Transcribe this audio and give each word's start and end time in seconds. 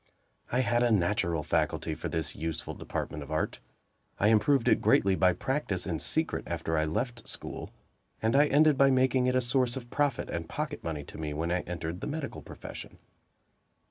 I 0.51 0.61
had 0.61 0.81
a 0.81 0.89
natural 0.89 1.43
faculty 1.43 1.93
for 1.93 2.09
this 2.09 2.35
useful 2.35 2.73
department 2.73 3.21
of 3.21 3.31
art. 3.31 3.59
I 4.19 4.29
improved 4.29 4.67
it 4.67 4.81
greatly 4.81 5.13
by 5.13 5.33
practice 5.33 5.85
in 5.85 5.99
secret 5.99 6.43
after 6.47 6.75
I 6.75 6.85
left 6.85 7.27
school, 7.29 7.69
and 8.19 8.35
I 8.35 8.47
ended 8.47 8.79
by 8.79 8.89
making 8.89 9.27
it 9.27 9.35
a 9.35 9.41
source 9.41 9.77
of 9.77 9.91
profit 9.91 10.27
and 10.27 10.49
pocket 10.49 10.83
money 10.83 11.03
to 11.03 11.19
me 11.19 11.35
when 11.35 11.51
I 11.51 11.59
entered 11.67 12.01
the 12.01 12.07
medical 12.07 12.41
profession. 12.41 12.97